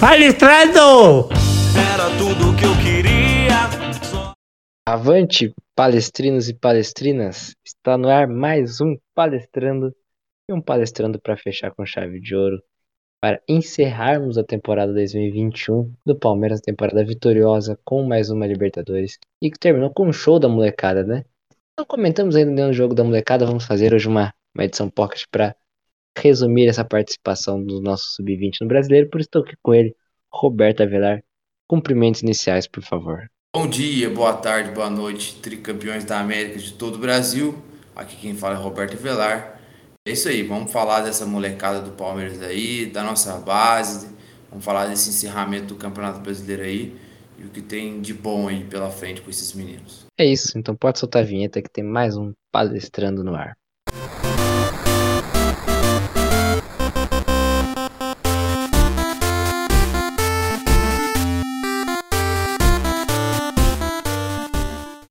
[0.00, 1.28] Palestrando!
[1.74, 3.66] Era tudo que eu queria.
[4.86, 7.56] Avante, palestrinos e palestrinas!
[7.66, 9.92] Está no ar mais um Palestrando
[10.48, 12.62] e um Palestrando para fechar com chave de ouro
[13.20, 19.58] para encerrarmos a temporada 2021 do Palmeiras, temporada vitoriosa com mais uma Libertadores e que
[19.58, 21.24] terminou com um show da molecada, né?
[21.76, 25.56] Não comentamos ainda nenhum jogo da molecada, vamos fazer hoje uma, uma edição pocket para
[26.16, 29.94] resumir essa participação do nosso sub-20 no brasileiro, por isso estou aqui com ele,
[30.32, 31.22] Roberto Avelar.
[31.68, 33.28] Cumprimentos iniciais, por favor.
[33.54, 37.62] Bom dia, boa tarde, boa noite, tricampeões da América de todo o Brasil.
[37.94, 39.60] Aqui quem fala é Roberto Velar.
[40.06, 44.08] É isso aí, vamos falar dessa molecada do Palmeiras aí, da nossa base,
[44.48, 46.96] vamos falar desse encerramento do Campeonato Brasileiro aí
[47.38, 50.06] e o que tem de bom aí pela frente com esses meninos.
[50.16, 53.56] É isso, então pode soltar a vinheta que tem mais um palestrando no ar.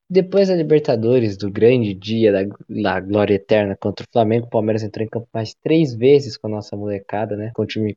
[0.09, 4.81] Depois da Libertadores, do grande dia da, da glória eterna contra o Flamengo, o Palmeiras
[4.81, 7.51] entrou em campo mais três vezes com a nossa molecada, né?
[7.53, 7.93] Com o time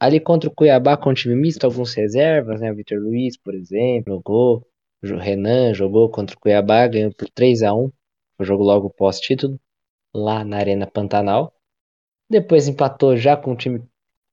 [0.00, 2.70] ali contra o Cuiabá com o time misto, alguns reservas, né?
[2.70, 4.66] O Vitor Luiz, por exemplo, jogou.
[5.02, 7.90] O Renan jogou contra o Cuiabá, ganhou por 3 a 1
[8.38, 9.58] O jogo logo pós-título,
[10.14, 11.52] lá na Arena Pantanal.
[12.30, 13.82] Depois empatou já com o time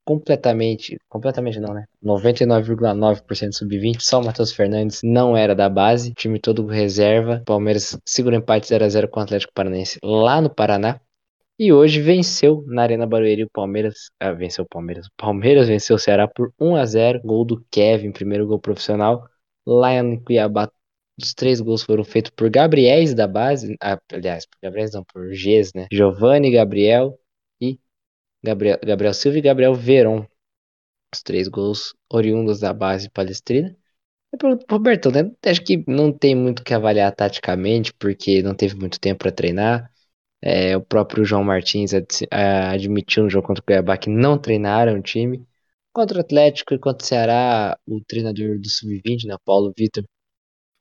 [0.06, 1.86] completamente, completamente não, né?
[2.04, 7.42] 99,9% sub-20, só o Matheus Fernandes não era da base, time todo reserva.
[7.46, 11.02] Palmeiras segura empate 0 a 0 com o Atlético Paranaense lá no Paraná.
[11.58, 15.08] E hoje venceu na Arena Barueri o Palmeiras, ah, venceu o Palmeiras.
[15.08, 19.26] O Palmeiras venceu o Ceará por 1 a 0, gol do Kevin, primeiro gol profissional.
[19.66, 20.70] Lá em Cuiabá,
[21.20, 25.30] os três gols foram feitos por Gabriéis da base, ah, aliás, por Gabriéis não, por
[25.30, 25.88] Gs, né?
[25.92, 27.18] Giovanni, Gabriel
[28.46, 30.26] Gabriel, Gabriel Silva e Gabriel Veron.
[31.14, 33.76] Os três gols oriundos da base palestrina.
[34.34, 35.32] E pro Roberto, né?
[35.46, 39.92] Acho que não tem muito que avaliar taticamente, porque não teve muito tempo para treinar.
[40.42, 45.00] É, o próprio João Martins ad, admitiu no jogo contra o Cuiabá que não treinaram
[45.00, 45.46] o time.
[45.94, 50.04] Contra o Atlético e contra o Ceará, o treinador do Sub-20, né, Paulo Vitor,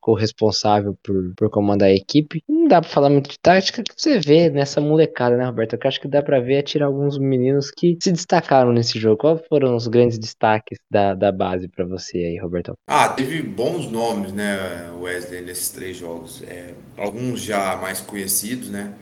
[0.04, 2.44] ficou responsável por, por comandar a equipe.
[2.46, 5.72] Não dá pra falar muito de tática que você vê nessa molecada, né, Roberto?
[5.74, 9.16] Eu acho que dá pra ver é tirar alguns meninos que se destacaram nesse jogo.
[9.16, 12.74] Quais foram os grandes destaques da, da base para você aí, Roberto?
[12.86, 16.42] Ah, teve bons nomes, né, Wesley, nesses três jogos.
[16.42, 18.92] É, alguns já mais conhecidos, né?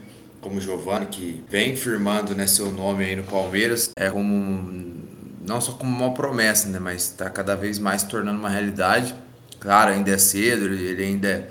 [0.41, 4.93] Como Giovanni, que vem firmando né, seu nome aí no Palmeiras, é como
[5.45, 9.15] não só como uma promessa, né, mas está cada vez mais tornando uma realidade.
[9.62, 11.49] Claro, ainda é cedo, ele ainda é,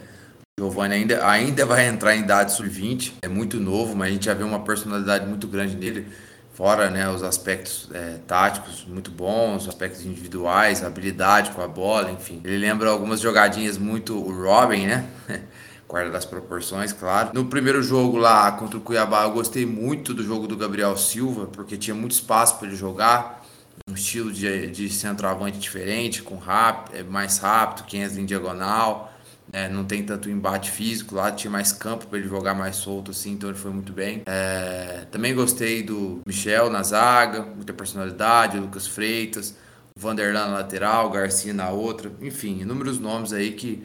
[0.59, 4.33] Giovanni ainda, ainda vai entrar em idade sub-20, é muito novo, mas a gente já
[4.33, 6.05] vê uma personalidade muito grande nele,
[6.53, 12.11] fora né, os aspectos é, táticos muito bons, os aspectos individuais, habilidade com a bola,
[12.11, 12.41] enfim.
[12.43, 15.07] Ele lembra algumas jogadinhas muito o Robin, né?
[15.87, 17.29] Guarda das proporções, claro.
[17.33, 21.45] No primeiro jogo lá contra o Cuiabá, eu gostei muito do jogo do Gabriel Silva,
[21.45, 23.40] porque tinha muito espaço para ele jogar
[23.89, 29.13] um estilo de, de centroavante diferente, com rápido, é mais rápido, 500 em diagonal,
[29.51, 29.67] né?
[29.69, 33.31] não tem tanto embate físico lá, tinha mais campo para ele jogar mais solto assim,
[33.31, 34.23] então ele foi muito bem.
[34.25, 39.55] É, também gostei do Michel na zaga, muita personalidade, Lucas Freitas,
[39.95, 43.83] Vanderlan na lateral, Garcia na outra, enfim, inúmeros nomes aí que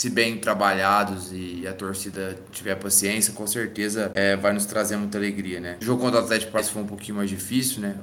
[0.00, 5.16] se bem trabalhados e a torcida tiver paciência, com certeza é, vai nos trazer muita
[5.18, 5.78] alegria, né?
[5.80, 7.96] O jogo contra o Atlético Paranaense foi um pouquinho mais difícil, né?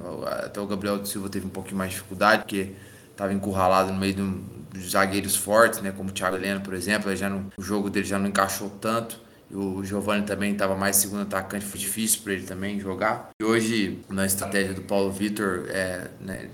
[0.43, 2.71] Até o Gabriel Silva teve um pouquinho mais de dificuldade, porque
[3.11, 4.43] estava encurralado no meio de, um,
[4.79, 5.91] zagueiros fortes, né?
[5.91, 9.19] Como o Thiago Heleno, por exemplo, já não, o jogo dele já não encaixou tanto.
[9.53, 13.31] O Giovanni também estava mais segundo atacante, foi difícil para ele também jogar.
[13.39, 16.49] E hoje, na estratégia do Paulo Vitor, é, né,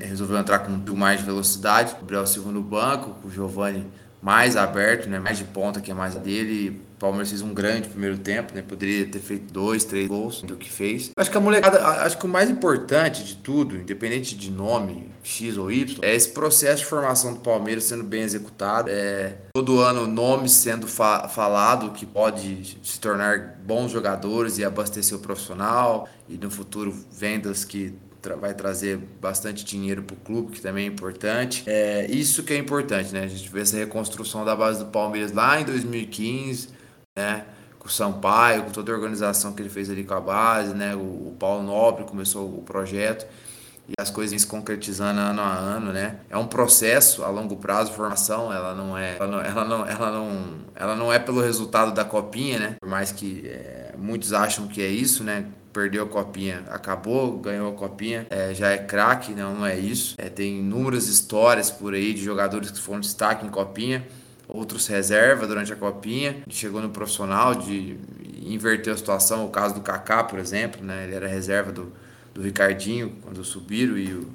[0.00, 1.94] resolveu entrar com mais velocidade.
[1.94, 3.86] O Gabriel Silva no banco, o Giovanni
[4.20, 5.18] mais aberto, né?
[5.18, 6.80] Mais de ponta que é mais dele.
[6.96, 8.62] O Palmeiras fez um grande primeiro tempo, né?
[8.62, 11.10] Poderia ter feito dois, três gols do que fez.
[11.16, 15.56] Acho que a molecada, acho que o mais importante de tudo, independente de nome, X
[15.56, 18.90] ou Y, é esse processo de formação do Palmeiras sendo bem executado.
[18.90, 25.16] É todo ano nomes sendo fa falado que pode se tornar bons jogadores e abastecer
[25.16, 30.52] o profissional e no futuro vendas que tra vai trazer bastante dinheiro para o clube,
[30.52, 31.64] que também é importante.
[31.66, 33.24] É isso que é importante, né?
[33.24, 36.68] A gente vê essa reconstrução da base do Palmeiras lá em 2015,
[37.18, 37.44] né?
[37.78, 40.94] Com o Sampaio, com toda a organização que ele fez ali com a base, né?
[40.94, 43.26] O, o Paulo Nobre começou o projeto
[43.90, 46.20] e as coisas se concretizando ano a ano, né?
[46.30, 50.10] É um processo a longo prazo, formação, ela não é, ela não, ela não, ela
[50.12, 52.76] não, ela não é pelo resultado da copinha, né?
[52.80, 55.46] Por mais que é, muitos acham que é isso, né?
[55.72, 60.14] Perdeu a copinha, acabou, ganhou a copinha, é, já é craque, não, não é isso.
[60.18, 64.06] É, tem inúmeras histórias por aí de jogadores que foram destaque em copinha,
[64.48, 67.98] outros reserva durante a copinha, chegou no profissional, de
[68.42, 71.04] inverter a situação, o caso do Kaká, por exemplo, né?
[71.04, 71.92] Ele era reserva do,
[72.34, 74.28] do Ricardinho quando subiram e o,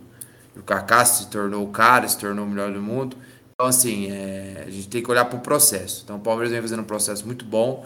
[0.55, 3.17] o Kaká se tornou o cara, se tornou o melhor do mundo.
[3.53, 6.01] Então, assim, é, a gente tem que olhar para o processo.
[6.03, 7.85] Então, o Palmeiras vem fazendo um processo muito bom,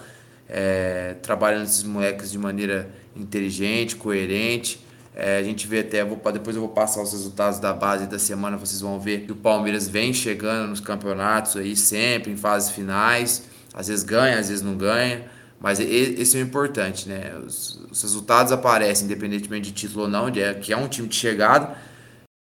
[0.50, 4.84] é, trabalhando esses moleques de maneira inteligente, coerente.
[5.14, 8.18] É, a gente vê até, vou, depois eu vou passar os resultados da base da
[8.18, 12.70] semana, vocês vão ver que o Palmeiras vem chegando nos campeonatos aí sempre, em fases
[12.70, 13.44] finais.
[13.72, 15.24] Às vezes ganha, às vezes não ganha.
[15.60, 17.34] Mas esse é o importante, né?
[17.46, 21.14] Os, os resultados aparecem, independentemente de título ou não, de, que é um time de
[21.14, 21.76] chegada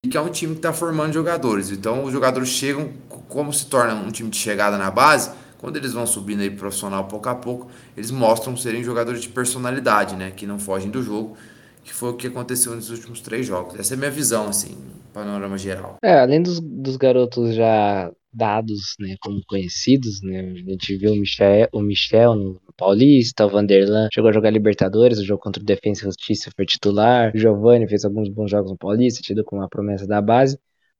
[0.04, 1.70] e que é um time que está formando jogadores.
[1.70, 2.92] Então, os jogadores chegam,
[3.28, 7.04] como se torna um time de chegada na base, quando eles vão subindo aí profissional
[7.04, 10.30] pouco a pouco, eles mostram serem jogadores de personalidade, né?
[10.30, 11.36] Que não fogem do jogo,
[11.84, 13.78] que foi o que aconteceu nos últimos três jogos.
[13.78, 14.76] Essa é a minha visão, assim,
[15.12, 15.96] panorama geral.
[16.02, 21.16] É, além dos, dos garotos já dados, né, como conhecidos, né, a gente viu o
[21.16, 25.66] Michel, o Michel no Paulista, o Vanderlan chegou a jogar Libertadores, o jogo contra o
[25.66, 29.62] Defensa e Justiça foi titular, o Giovanni fez alguns bons jogos no Paulista, tido como
[29.62, 30.58] uma promessa da base,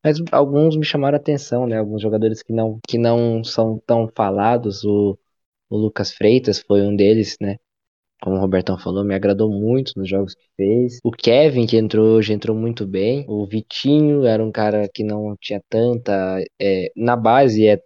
[0.08, 4.08] mas alguns me chamaram a atenção, né, alguns jogadores que não, que não são tão
[4.08, 5.18] falados, o,
[5.68, 7.56] o Lucas Freitas foi um deles, né,
[8.22, 10.98] como o Robertão falou, me agradou muito nos jogos que fez.
[11.04, 13.24] O Kevin, que entrou hoje, entrou muito bem.
[13.28, 16.42] O Vitinho era um cara que não tinha tanta.
[16.60, 17.80] É, na base é,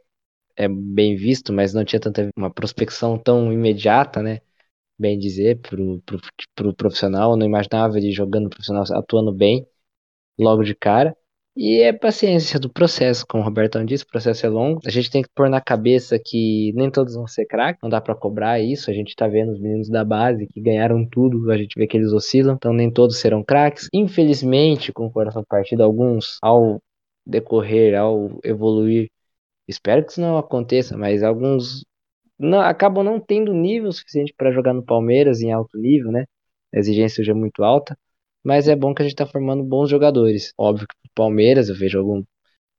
[0.56, 4.40] é bem visto, mas não tinha tanta uma prospecção tão imediata, né?
[4.98, 6.18] Bem dizer, pro, pro,
[6.54, 7.32] pro profissional.
[7.32, 9.66] Eu não imaginava ele jogando profissional, atuando bem
[10.38, 11.16] logo de cara.
[11.54, 14.80] E é paciência do processo, como o Robertão disse, o processo é longo.
[14.86, 18.00] A gente tem que pôr na cabeça que nem todos vão ser craques, não dá
[18.00, 18.90] para cobrar isso.
[18.90, 21.96] A gente tá vendo os meninos da base que ganharam tudo, a gente vê que
[21.96, 23.88] eles oscilam, então nem todos serão craques.
[23.92, 26.80] Infelizmente, com o coração partido, alguns, ao
[27.26, 29.10] decorrer, ao evoluir,
[29.68, 31.84] espero que isso não aconteça, mas alguns
[32.38, 36.24] não, acabam não tendo nível suficiente para jogar no Palmeiras em alto nível, né?
[36.74, 37.96] A exigência hoje é muito alta
[38.44, 40.52] mas é bom que a gente tá formando bons jogadores.
[40.58, 42.24] Óbvio que o Palmeiras, eu vejo algum.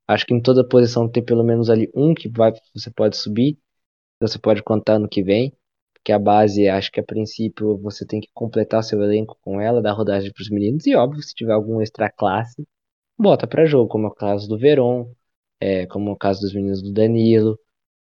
[0.08, 3.58] Acho que em toda posição tem pelo menos ali um que vai, você pode subir,
[4.20, 5.54] você pode contar no que vem,
[5.94, 9.82] porque a base, acho que a princípio você tem que completar seu elenco com ela,
[9.82, 12.66] dar rodagem para os meninos, e óbvio, se tiver algum extra classe,
[13.18, 15.12] bota para jogo, como é o caso do Veron,
[15.60, 17.60] é, como é o caso dos meninos do Danilo.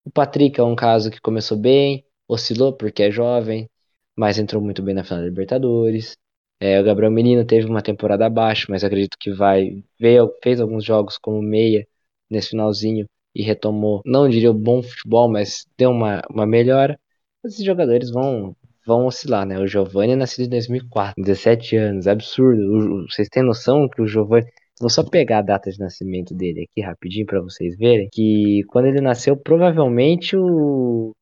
[0.04, 3.68] O Patrick é um caso que começou bem, oscilou porque é jovem,
[4.16, 6.16] mas entrou muito bem na final da Libertadores.
[6.64, 9.82] É, o Gabriel Menino teve uma temporada abaixo, mas acredito que vai.
[10.00, 11.86] Veio, fez alguns jogos como meia
[12.30, 16.98] nesse finalzinho e retomou, não diria o bom futebol, mas deu uma, uma melhora.
[17.44, 18.56] Esses jogadores vão,
[18.86, 19.58] vão oscilar, né?
[19.58, 22.62] O Giovanni é nascido em 2004, 17 anos, absurdo.
[22.62, 24.46] O, vocês têm noção que o Giovanni.
[24.80, 28.08] Vou só pegar a data de nascimento dele aqui rapidinho para vocês verem.
[28.10, 31.12] Que quando ele nasceu, provavelmente o,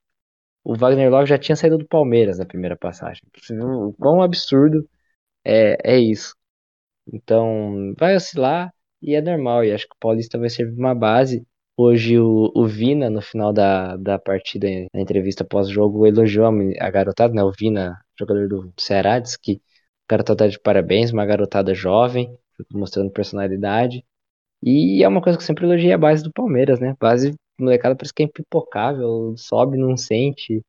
[0.65, 3.23] o Wagner Love já tinha saído do Palmeiras na primeira passagem.
[3.61, 4.87] O quão absurdo
[5.45, 6.35] é, é isso.
[7.13, 9.65] Então, vai oscilar e é normal.
[9.65, 11.47] E acho que o Paulista vai servir uma base.
[11.77, 16.47] Hoje o, o Vina, no final da, da partida, na entrevista pós-jogo, elogiou
[16.81, 17.43] a, garotada, né?
[17.43, 19.61] O Vina, jogador do Ceará, disse que
[20.09, 22.37] a garotada tá de parabéns, uma garotada jovem,
[22.73, 24.05] mostrando personalidade.
[24.63, 26.95] E é uma coisa que eu sempre elogiei a base do Palmeiras, né?
[27.01, 30.63] Base molecada parece que é impipocável, sobe, não sente,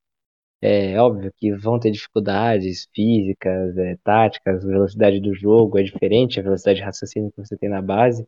[0.63, 6.43] é óbvio que vão ter dificuldades físicas, é, táticas, velocidade do jogo é diferente, a
[6.43, 8.25] velocidade de raciocínio que você tem na base,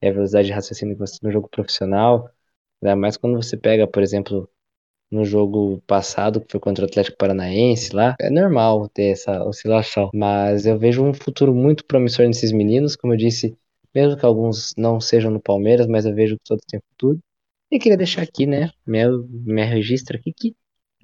[0.00, 2.30] é a velocidade de raciocínio que você tem no jogo profissional.
[2.82, 4.48] Ainda mais quando você pega, por exemplo,
[5.10, 10.10] no jogo passado, que foi contra o Atlético Paranaense lá, é normal ter essa oscilação.
[10.14, 13.56] Mas eu vejo um futuro muito promissor nesses meninos, como eu disse,
[13.94, 17.18] mesmo que alguns não sejam no Palmeiras, mas eu vejo que todos têm futuro.
[17.70, 20.56] E queria deixar aqui, né, meu, meu registro aqui que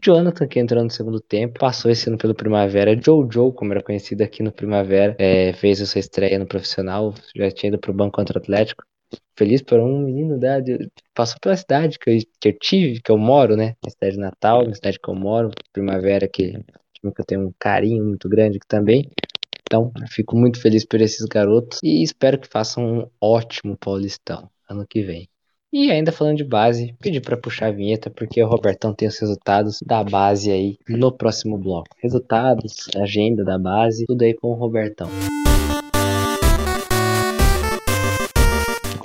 [0.03, 2.95] Jonathan, que entrou no segundo tempo, passou esse ano pelo Primavera.
[3.01, 7.51] Jojo, como era conhecido aqui no Primavera, é, fez a sua estreia no profissional, já
[7.51, 8.85] tinha ido pro banco contra o Atlético.
[9.37, 10.59] Feliz por um menino da.
[11.15, 13.77] Passou pela cidade que eu, que eu tive, que eu moro, né?
[13.83, 17.53] Na cidade de Natal, na cidade que eu moro, Primavera, que, que eu tenho um
[17.59, 19.09] carinho muito grande aqui também.
[19.63, 24.87] Então, fico muito feliz por esses garotos e espero que façam um ótimo Paulistão ano
[24.87, 25.29] que vem.
[25.77, 29.19] E ainda falando de base, pedi para puxar a vinheta porque o Robertão tem os
[29.19, 31.89] resultados da base aí no próximo bloco.
[32.01, 35.09] Resultados, agenda da base, tudo aí com o Robertão.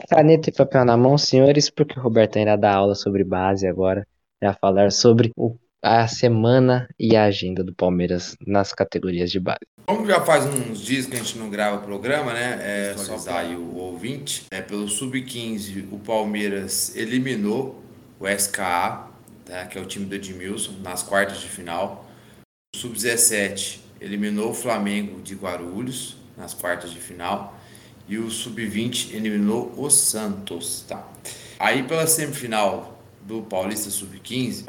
[0.07, 4.05] Caneta e papel na mão, senhores, porque o Robertão irá dar aula sobre base agora,
[4.39, 9.59] irá falar sobre o a semana e a agenda do Palmeiras nas categorias de base.
[9.85, 12.59] Como já faz uns dias que a gente não grava o programa, né?
[12.61, 14.45] É só avisar aí o ouvinte.
[14.51, 17.83] É, pelo Sub-15, o Palmeiras eliminou
[18.19, 19.07] o SKA,
[19.45, 19.65] tá?
[19.65, 22.05] que é o time do Edmilson, nas quartas de final.
[22.75, 27.57] O Sub-17 eliminou o Flamengo de Guarulhos, nas quartas de final.
[28.07, 31.07] E o Sub-20 eliminou o Santos, tá?
[31.59, 32.98] Aí pela semifinal
[33.29, 34.65] do Paulista Sub-15,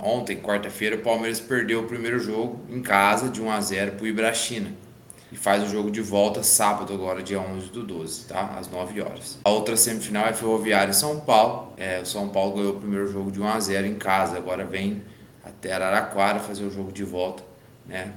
[0.00, 4.04] ontem, quarta-feira, o Palmeiras perdeu o primeiro jogo em casa de 1 a 0 para
[4.04, 4.72] o Ibrachina.
[5.32, 8.54] E faz o jogo de volta sábado, agora dia 11 do 12, tá?
[8.56, 9.40] Às 9 horas.
[9.42, 11.72] A outra semifinal é Ferroviária e São Paulo.
[11.76, 14.64] É, o São Paulo ganhou o primeiro jogo de 1 a 0 em casa, agora
[14.64, 15.02] vem
[15.44, 17.42] até Araraquara fazer o jogo de volta,
[17.84, 18.12] né?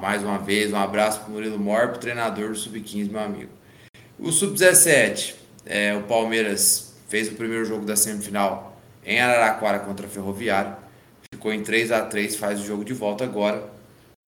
[0.00, 3.52] Mais uma vez, um abraço para o Murilo Mor, treinador do Sub-15, meu amigo.
[4.18, 5.34] O Sub-17,
[5.64, 8.75] é, o Palmeiras fez o primeiro jogo da semifinal
[9.06, 10.76] em Araraquara contra a Ferroviária.
[11.32, 13.70] Ficou em 3 a 3 faz o jogo de volta agora,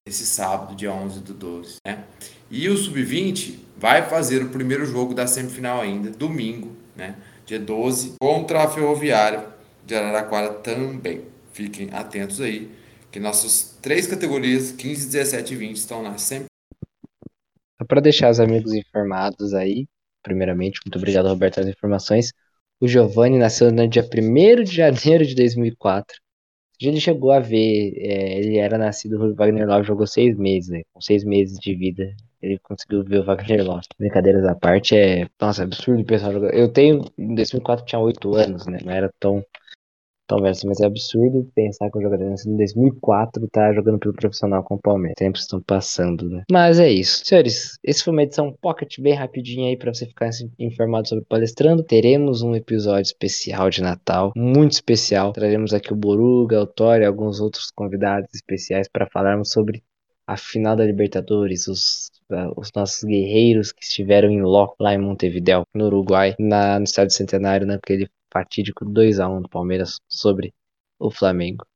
[0.06, 1.76] esse sábado, dia 11 do 12.
[1.84, 2.04] Né?
[2.50, 7.16] E o Sub-20 vai fazer o primeiro jogo da semifinal ainda, domingo, né?
[7.44, 9.46] dia 12, contra a Ferroviária
[9.84, 11.24] de Araraquara também.
[11.52, 12.70] Fiquem atentos aí,
[13.10, 16.48] que nossas três categorias, 15, 17 e 20, estão na semifinal.
[17.86, 19.86] Para deixar os amigos informados aí,
[20.22, 22.32] primeiramente, muito obrigado, Roberto, pelas informações.
[22.80, 26.16] O Giovanni nasceu no dia 1 de janeiro de 2004.
[26.80, 30.82] Ele chegou a ver, é, ele era nascido, o Wagner Love jogou seis meses, né?
[30.92, 33.82] Com seis meses de vida, ele conseguiu ver o Wagner Love.
[33.98, 36.54] Brincadeiras à parte, é, nossa, absurdo o pessoal jogar.
[36.54, 38.78] Eu tenho, em 2004 tinha oito anos, né?
[38.84, 39.44] Não era tão
[40.28, 44.74] Talvez, mas é absurdo pensar que um jogador em 2004 tá jogando pelo profissional com
[44.74, 45.14] o Palmeiras.
[45.16, 46.42] Tempos estão passando, né?
[46.52, 47.24] Mas é isso.
[47.24, 51.26] Senhores, esse foi uma edição pocket bem rapidinha aí para você ficar informado sobre o
[51.26, 51.82] palestrando.
[51.82, 55.32] Teremos um episódio especial de Natal, muito especial.
[55.32, 59.82] Traremos aqui o Boruga, o Tori e alguns outros convidados especiais para falarmos sobre
[60.26, 64.98] a final da Libertadores, os, uh, os nossos guerreiros que estiveram em loco lá em
[64.98, 70.54] Montevideo, no Uruguai, na, no estádio Centenário, naquele fatídico 2 a 1 do Palmeiras sobre
[70.98, 71.66] o Flamengo.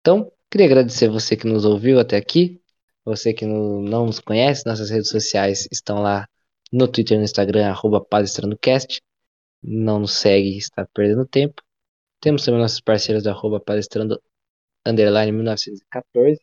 [0.00, 2.60] Então, queria agradecer você que nos ouviu até aqui.
[3.04, 6.26] Você que não nos conhece, nossas redes sociais estão lá
[6.72, 9.00] no Twitter e no Instagram, arroba palestrandocast.
[9.62, 11.62] Não nos segue, está perdendo tempo.
[12.20, 14.20] Temos também nossos parceiros da arroba palestrando
[14.86, 16.40] underline 1914.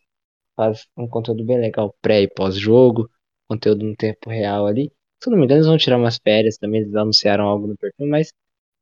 [0.56, 3.10] Faz um conteúdo bem legal pré e pós-jogo,
[3.48, 4.92] conteúdo no tempo real ali.
[5.22, 8.06] Se não me engano, eles vão tirar umas férias também, eles anunciaram algo no perfil,
[8.08, 8.32] mas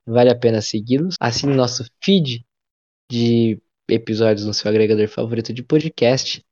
[0.07, 1.17] Vale a pena segui-los.
[1.21, 2.45] Assine nosso feed
[3.11, 6.45] de episódios no seu agregador favorito de podcast.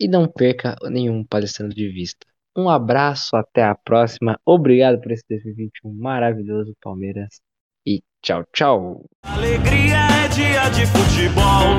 [0.00, 2.26] E não perca nenhum palestrando de vista.
[2.56, 4.38] Um abraço, até a próxima.
[4.44, 7.40] Obrigado por esse 2021 maravilhoso, Palmeiras.
[7.86, 9.04] E tchau, tchau.
[9.24, 11.78] Alegria é dia de futebol.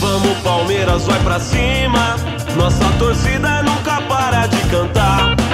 [0.00, 2.16] Vamos, Palmeiras, vai pra cima.
[2.56, 5.45] Nossa torcida nunca para de cantar.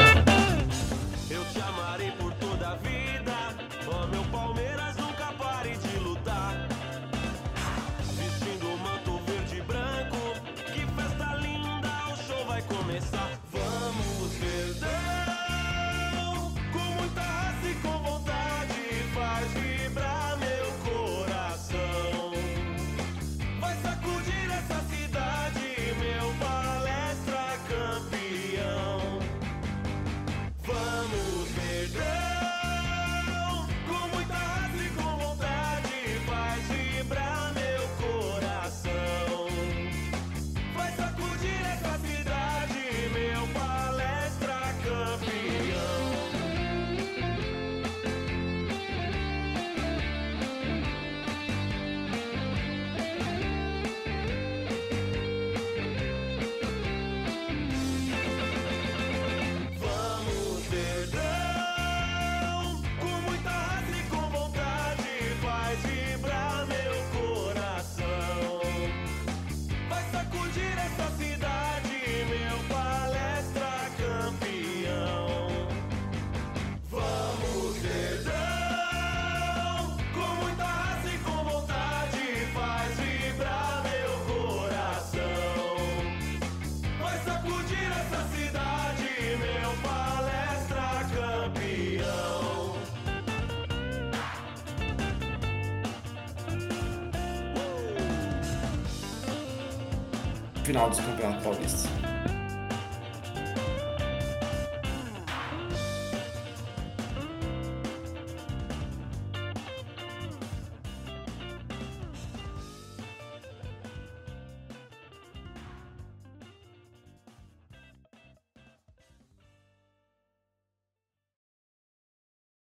[100.64, 102.11] Final dos Campeonatos Paulistas.